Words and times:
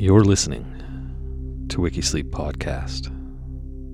You're 0.00 0.24
listening 0.24 0.64
to 1.68 1.76
Wikisleep 1.76 2.30
Podcast, 2.30 3.08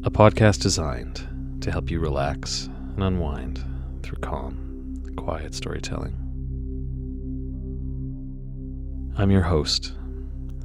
a 0.06 0.10
podcast 0.12 0.60
designed 0.60 1.26
to 1.62 1.72
help 1.72 1.90
you 1.90 1.98
relax 1.98 2.66
and 2.94 3.02
unwind 3.02 3.64
through 4.04 4.18
calm, 4.18 5.02
quiet 5.16 5.52
storytelling. 5.52 6.14
I'm 9.18 9.32
your 9.32 9.42
host, 9.42 9.94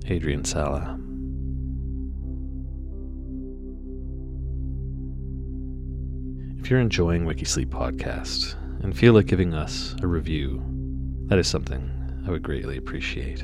Adrian 0.06 0.46
Sala. 0.46 1.00
If 6.60 6.70
you're 6.70 6.80
enjoying 6.80 7.26
Wikisleep 7.26 7.70
Podcast 7.70 8.54
and 8.84 8.96
feel 8.96 9.14
like 9.14 9.26
giving 9.26 9.56
us 9.56 9.96
a 10.04 10.08
review, 10.08 10.64
that 11.30 11.40
is 11.40 11.48
something 11.48 11.90
I 12.28 12.30
would 12.30 12.44
greatly 12.44 12.78
appreciate. 12.78 13.44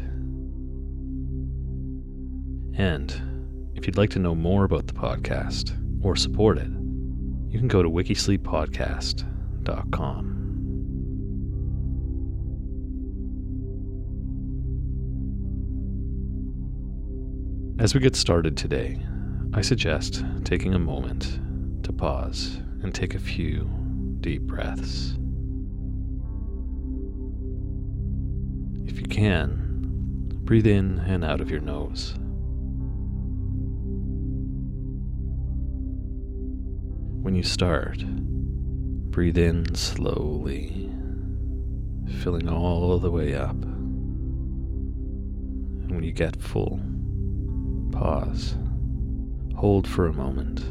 And 2.77 3.69
if 3.75 3.85
you'd 3.87 3.97
like 3.97 4.11
to 4.11 4.19
know 4.19 4.35
more 4.35 4.63
about 4.63 4.85
the 4.85 4.93
podcast 4.93 5.75
or 6.03 6.15
support 6.15 6.59
it, 6.59 6.69
you 7.49 7.57
can 7.57 7.67
go 7.67 7.81
to 7.81 7.89
wikisleeppodcast.com. 7.89 10.33
As 17.79 17.93
we 17.93 17.99
get 17.99 18.15
started 18.15 18.57
today, 18.57 18.99
I 19.53 19.61
suggest 19.61 20.25
taking 20.43 20.73
a 20.75 20.79
moment 20.79 21.39
to 21.83 21.93
pause 21.93 22.59
and 22.83 22.93
take 22.93 23.15
a 23.15 23.19
few 23.19 23.69
deep 24.21 24.43
breaths. 24.43 25.17
If 28.85 28.99
you 28.99 29.07
can, 29.07 29.63
breathe 30.43 30.67
in 30.67 30.99
and 30.99 31.23
out 31.23 31.41
of 31.41 31.49
your 31.49 31.61
nose. 31.61 32.13
When 37.27 37.35
you 37.35 37.43
start, 37.43 38.05
breathe 39.11 39.37
in 39.37 39.75
slowly, 39.75 40.89
filling 42.21 42.47
all 42.47 42.99
the 42.99 43.11
way 43.11 43.35
up. 43.35 43.61
And 45.81 45.91
when 45.91 46.05
you 46.05 46.13
get 46.13 46.41
full, 46.41 46.79
pause, 47.91 48.55
hold 49.57 49.89
for 49.89 50.07
a 50.07 50.13
moment, 50.13 50.61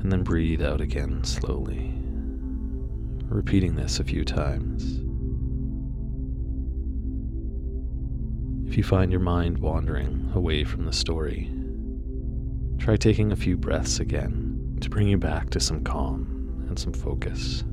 and 0.00 0.12
then 0.12 0.22
breathe 0.22 0.62
out 0.62 0.80
again 0.80 1.24
slowly, 1.24 1.92
repeating 3.24 3.74
this 3.74 3.98
a 3.98 4.04
few 4.04 4.24
times. 4.24 5.00
If 8.68 8.76
you 8.76 8.84
find 8.84 9.10
your 9.10 9.20
mind 9.20 9.58
wandering 9.58 10.30
away 10.36 10.62
from 10.62 10.84
the 10.84 10.92
story, 10.92 11.50
try 12.78 12.94
taking 12.94 13.32
a 13.32 13.36
few 13.36 13.56
breaths 13.56 13.98
again 13.98 14.43
to 14.80 14.90
bring 14.90 15.08
you 15.08 15.18
back 15.18 15.50
to 15.50 15.60
some 15.60 15.82
calm 15.82 16.66
and 16.68 16.78
some 16.78 16.92
focus. 16.92 17.64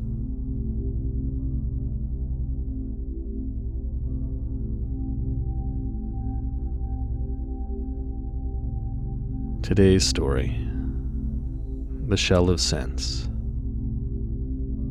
Today's 9.63 10.05
story 10.05 10.57
The 12.07 12.17
Shell 12.17 12.49
of 12.49 12.59
Sense, 12.59 13.29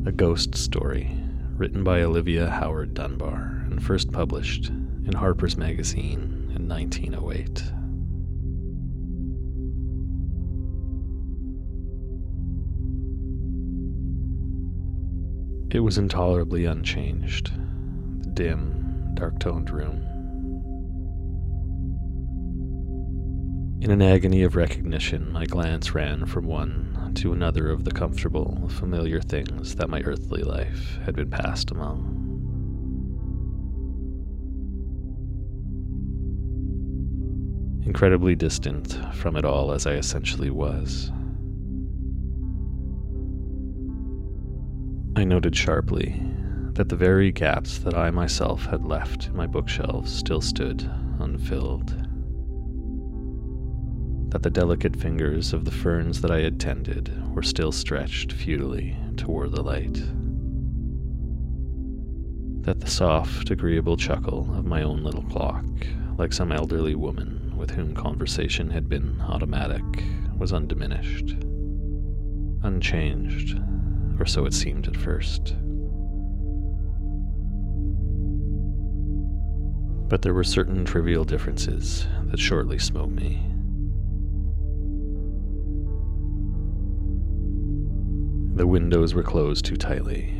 a 0.07 0.11
ghost 0.11 0.55
story 0.55 1.11
written 1.55 1.83
by 1.83 2.01
Olivia 2.01 2.49
Howard 2.49 2.95
Dunbar 2.95 3.63
and 3.69 3.83
first 3.83 4.11
published 4.11 4.69
in 4.69 5.13
Harper's 5.13 5.57
Magazine 5.57 6.51
in 6.55 6.67
1908. 6.67 7.80
It 15.73 15.79
was 15.79 15.97
intolerably 15.97 16.65
unchanged. 16.65 17.53
The 18.23 18.29
dim, 18.29 19.13
dark 19.13 19.39
toned 19.39 19.69
room. 19.69 20.05
In 23.79 23.89
an 23.89 24.01
agony 24.01 24.43
of 24.43 24.57
recognition, 24.57 25.31
my 25.31 25.45
glance 25.45 25.95
ran 25.95 26.25
from 26.25 26.45
one 26.45 27.13
to 27.15 27.31
another 27.31 27.69
of 27.69 27.85
the 27.85 27.91
comfortable, 27.91 28.67
familiar 28.67 29.21
things 29.21 29.75
that 29.75 29.89
my 29.89 30.01
earthly 30.01 30.43
life 30.43 30.99
had 31.05 31.15
been 31.15 31.29
passed 31.29 31.71
among. 31.71 32.17
Incredibly 37.85 38.35
distant 38.35 38.99
from 39.15 39.37
it 39.37 39.45
all 39.45 39.71
as 39.71 39.87
I 39.87 39.93
essentially 39.93 40.49
was. 40.49 41.11
I 45.21 45.23
noted 45.23 45.55
sharply 45.55 46.19
that 46.73 46.89
the 46.89 46.95
very 46.95 47.31
gaps 47.31 47.77
that 47.77 47.93
I 47.93 48.09
myself 48.09 48.65
had 48.65 48.83
left 48.83 49.27
in 49.27 49.35
my 49.35 49.45
bookshelves 49.45 50.11
still 50.11 50.41
stood 50.41 50.89
unfilled. 51.19 51.89
That 54.31 54.41
the 54.41 54.49
delicate 54.49 54.95
fingers 54.95 55.53
of 55.53 55.63
the 55.63 55.69
ferns 55.69 56.21
that 56.21 56.31
I 56.31 56.39
had 56.39 56.59
tended 56.59 57.35
were 57.35 57.43
still 57.43 57.71
stretched 57.71 58.31
futilely 58.31 58.97
toward 59.15 59.51
the 59.51 59.61
light. 59.61 60.01
That 62.63 62.79
the 62.79 62.89
soft, 62.89 63.51
agreeable 63.51 63.97
chuckle 63.97 64.51
of 64.55 64.65
my 64.65 64.81
own 64.81 65.03
little 65.03 65.25
clock, 65.25 65.67
like 66.17 66.33
some 66.33 66.51
elderly 66.51 66.95
woman 66.95 67.53
with 67.55 67.69
whom 67.69 67.93
conversation 67.93 68.71
had 68.71 68.89
been 68.89 69.21
automatic, 69.21 69.83
was 70.35 70.51
undiminished, 70.51 71.35
unchanged 72.63 73.59
or 74.19 74.25
so 74.25 74.45
it 74.45 74.53
seemed 74.53 74.87
at 74.87 74.97
first. 74.97 75.55
But 80.09 80.21
there 80.21 80.33
were 80.33 80.43
certain 80.43 80.83
trivial 80.83 81.23
differences 81.23 82.07
that 82.25 82.39
shortly 82.39 82.77
smote 82.77 83.11
me. 83.11 83.41
The 88.55 88.67
windows 88.67 89.13
were 89.13 89.23
closed 89.23 89.65
too 89.65 89.77
tightly, 89.77 90.33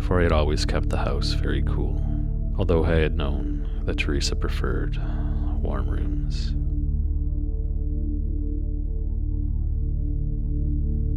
for 0.00 0.20
I 0.20 0.22
had 0.22 0.32
always 0.32 0.64
kept 0.64 0.88
the 0.88 0.98
house 0.98 1.32
very 1.32 1.62
cool, 1.62 2.04
although 2.56 2.84
I 2.84 2.94
had 2.94 3.16
known 3.16 3.68
that 3.84 3.98
Teresa 3.98 4.36
preferred 4.36 4.96
warm 5.60 5.90
rooms. 5.90 6.54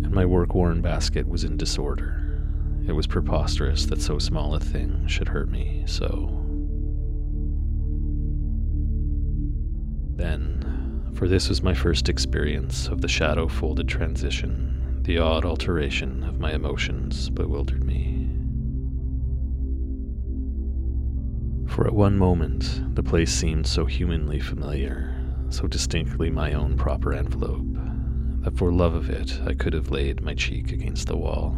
And 0.09 0.15
my 0.15 0.25
work 0.25 0.55
worn 0.55 0.81
basket 0.81 1.27
was 1.27 1.43
in 1.43 1.55
disorder. 1.55 2.41
It 2.87 2.93
was 2.93 3.05
preposterous 3.05 3.85
that 3.85 4.01
so 4.01 4.17
small 4.17 4.55
a 4.55 4.59
thing 4.59 5.05
should 5.05 5.27
hurt 5.27 5.49
me 5.49 5.83
so. 5.85 6.35
Then, 10.15 11.11
for 11.13 11.27
this 11.27 11.47
was 11.47 11.61
my 11.61 11.75
first 11.75 12.09
experience 12.09 12.87
of 12.87 13.01
the 13.01 13.07
shadow 13.07 13.47
folded 13.47 13.87
transition, 13.87 15.03
the 15.03 15.19
odd 15.19 15.45
alteration 15.45 16.23
of 16.23 16.39
my 16.39 16.53
emotions 16.53 17.29
bewildered 17.29 17.83
me. 17.83 18.31
For 21.67 21.85
at 21.85 21.93
one 21.93 22.17
moment, 22.17 22.95
the 22.95 23.03
place 23.03 23.31
seemed 23.31 23.67
so 23.67 23.85
humanly 23.85 24.39
familiar, 24.39 25.15
so 25.49 25.67
distinctly 25.67 26.31
my 26.31 26.53
own 26.53 26.77
proper 26.77 27.13
envelope 27.13 27.88
that 28.41 28.57
for 28.57 28.71
love 28.71 28.95
of 28.95 29.09
it 29.09 29.39
I 29.45 29.53
could 29.53 29.73
have 29.73 29.91
laid 29.91 30.21
my 30.21 30.33
cheek 30.33 30.71
against 30.71 31.07
the 31.07 31.17
wall. 31.17 31.51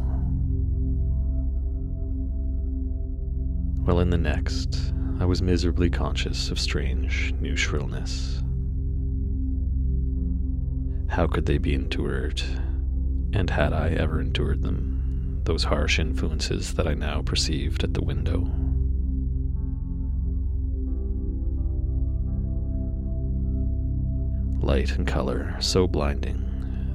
While 3.83 4.00
in 4.00 4.09
the 4.09 4.17
next, 4.17 4.94
I 5.19 5.25
was 5.25 5.41
miserably 5.41 5.89
conscious 5.89 6.50
of 6.50 6.59
strange 6.59 7.33
new 7.39 7.56
shrillness. 7.56 8.41
How 11.09 11.27
could 11.27 11.45
they 11.45 11.57
be 11.57 11.73
endured? 11.73 12.41
And 13.33 13.50
had 13.50 13.73
I 13.73 13.89
ever 13.89 14.21
endured 14.21 14.61
them, 14.63 15.41
those 15.44 15.63
harsh 15.63 16.00
influences 16.00 16.73
that 16.75 16.88
I 16.88 16.94
now 16.94 17.21
perceived 17.21 17.83
at 17.83 17.94
the 17.94 18.03
window? 18.03 18.50
Light 24.65 24.95
and 24.95 25.07
color 25.07 25.56
so 25.59 25.88
blinding 25.88 26.51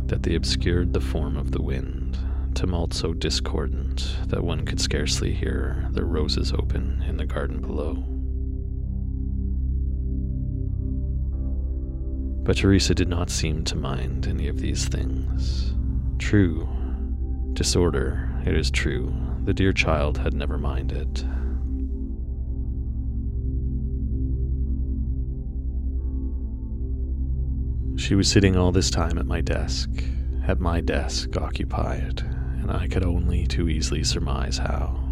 that 0.08 0.22
they 0.22 0.34
obscured 0.34 0.92
the 0.92 1.00
form 1.00 1.36
of 1.36 1.50
the 1.50 1.62
wind, 1.62 2.16
tumult 2.54 2.94
so 2.94 3.12
discordant 3.12 4.16
that 4.26 4.44
one 4.44 4.64
could 4.64 4.80
scarcely 4.80 5.32
hear 5.32 5.86
the 5.90 6.04
roses 6.04 6.52
open 6.52 7.04
in 7.08 7.16
the 7.16 7.26
garden 7.26 7.60
below. 7.60 8.04
But 12.44 12.58
Teresa 12.58 12.94
did 12.94 13.08
not 13.08 13.28
seem 13.28 13.64
to 13.64 13.76
mind 13.76 14.28
any 14.28 14.46
of 14.46 14.60
these 14.60 14.86
things. 14.86 15.74
True, 16.18 16.68
disorder, 17.54 18.30
it 18.46 18.56
is 18.56 18.70
true, 18.70 19.12
the 19.44 19.52
dear 19.52 19.72
child 19.72 20.18
had 20.18 20.32
never 20.32 20.56
minded. 20.56 21.28
She 27.96 28.14
was 28.14 28.30
sitting 28.30 28.56
all 28.56 28.72
this 28.72 28.90
time 28.90 29.18
at 29.18 29.26
my 29.26 29.40
desk, 29.40 29.90
at 30.46 30.60
my 30.60 30.80
desk 30.80 31.36
occupied, 31.36 32.20
and 32.60 32.70
I 32.70 32.88
could 32.88 33.04
only 33.04 33.46
too 33.46 33.68
easily 33.68 34.04
surmise 34.04 34.58
how. 34.58 35.02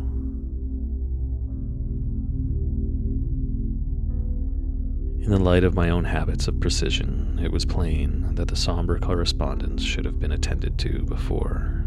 In 5.25 5.31
the 5.31 5.39
light 5.39 5.65
of 5.65 5.75
my 5.75 5.89
own 5.89 6.05
habits 6.05 6.47
of 6.47 6.61
precision, 6.61 7.41
it 7.43 7.51
was 7.51 7.65
plain 7.65 8.35
that 8.35 8.49
the 8.49 8.57
somber 8.57 8.99
correspondence 8.99 9.83
should 9.83 10.05
have 10.05 10.21
been 10.21 10.33
attended 10.33 10.79
to 10.81 11.03
before. 11.05 11.87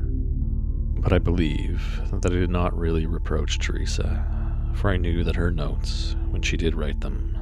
But 0.99 1.13
I 1.13 1.19
believe 1.19 2.01
that 2.11 2.31
I 2.31 2.35
did 2.35 2.49
not 2.49 2.75
really 2.75 3.05
reproach 3.05 3.59
Teresa, 3.59 4.25
for 4.73 4.89
I 4.89 4.97
knew 4.97 5.23
that 5.23 5.35
her 5.35 5.51
notes, 5.51 6.15
when 6.31 6.41
she 6.41 6.57
did 6.57 6.73
write 6.73 7.01
them, 7.01 7.37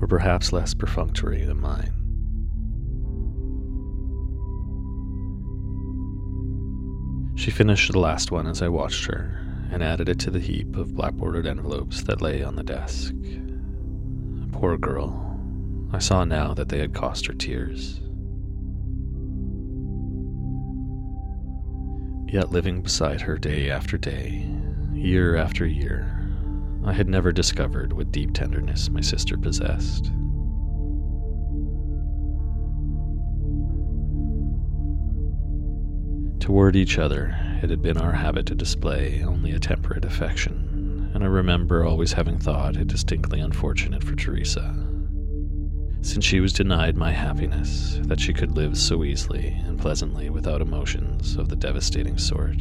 were 0.00 0.08
perhaps 0.08 0.54
less 0.54 0.72
perfunctory 0.72 1.44
than 1.44 1.60
mine. 1.60 2.03
She 7.36 7.50
finished 7.50 7.92
the 7.92 7.98
last 7.98 8.30
one 8.30 8.46
as 8.46 8.62
I 8.62 8.68
watched 8.68 9.06
her, 9.06 9.40
and 9.70 9.82
added 9.82 10.08
it 10.08 10.18
to 10.20 10.30
the 10.30 10.40
heap 10.40 10.76
of 10.76 10.94
black-bordered 10.94 11.46
envelopes 11.46 12.02
that 12.04 12.22
lay 12.22 12.42
on 12.42 12.56
the 12.56 12.62
desk. 12.62 13.14
Poor 14.52 14.78
girl. 14.78 15.20
I 15.92 15.98
saw 15.98 16.24
now 16.24 16.54
that 16.54 16.68
they 16.68 16.78
had 16.78 16.94
cost 16.94 17.26
her 17.26 17.34
tears. 17.34 18.00
Yet 22.32 22.50
living 22.50 22.82
beside 22.82 23.20
her 23.20 23.36
day 23.36 23.70
after 23.70 23.98
day, 23.98 24.48
year 24.92 25.36
after 25.36 25.66
year, 25.66 26.28
I 26.84 26.92
had 26.92 27.08
never 27.08 27.32
discovered 27.32 27.92
what 27.92 28.12
deep 28.12 28.32
tenderness 28.32 28.90
my 28.90 29.00
sister 29.00 29.36
possessed. 29.36 30.10
Toward 36.44 36.76
each 36.76 36.98
other, 36.98 37.34
it 37.62 37.70
had 37.70 37.80
been 37.80 37.96
our 37.96 38.12
habit 38.12 38.44
to 38.46 38.54
display 38.54 39.24
only 39.24 39.52
a 39.52 39.58
temperate 39.58 40.04
affection, 40.04 41.10
and 41.14 41.24
I 41.24 41.26
remember 41.26 41.86
always 41.86 42.12
having 42.12 42.36
thought 42.36 42.76
it 42.76 42.86
distinctly 42.86 43.40
unfortunate 43.40 44.04
for 44.04 44.14
Teresa, 44.14 44.76
since 46.02 46.22
she 46.22 46.40
was 46.40 46.52
denied 46.52 46.98
my 46.98 47.12
happiness, 47.12 47.98
that 48.02 48.20
she 48.20 48.34
could 48.34 48.50
live 48.50 48.76
so 48.76 49.04
easily 49.04 49.56
and 49.64 49.80
pleasantly 49.80 50.28
without 50.28 50.60
emotions 50.60 51.36
of 51.36 51.48
the 51.48 51.56
devastating 51.56 52.18
sort. 52.18 52.60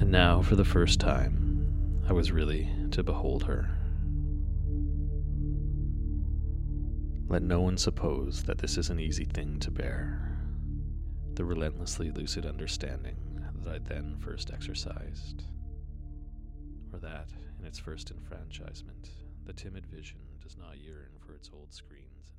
And 0.00 0.10
now, 0.10 0.40
for 0.40 0.56
the 0.56 0.64
first 0.64 0.98
time, 0.98 2.02
I 2.08 2.14
was 2.14 2.32
really 2.32 2.70
to 2.92 3.02
behold 3.02 3.42
her. 3.42 3.68
Let 7.30 7.44
no 7.44 7.60
one 7.60 7.78
suppose 7.78 8.42
that 8.42 8.58
this 8.58 8.76
is 8.76 8.90
an 8.90 8.98
easy 8.98 9.24
thing 9.24 9.60
to 9.60 9.70
bear. 9.70 10.36
The 11.34 11.44
relentlessly 11.44 12.10
lucid 12.10 12.44
understanding 12.44 13.40
that 13.62 13.72
I 13.72 13.78
then 13.78 14.16
first 14.18 14.50
exercised, 14.50 15.44
or 16.92 16.98
that, 16.98 17.28
in 17.56 17.64
its 17.64 17.78
first 17.78 18.10
enfranchisement, 18.10 19.10
the 19.46 19.52
timid 19.52 19.86
vision 19.86 20.18
does 20.42 20.56
not 20.56 20.80
yearn 20.80 21.10
for 21.24 21.36
its 21.36 21.48
old 21.54 21.72
screens 21.72 22.32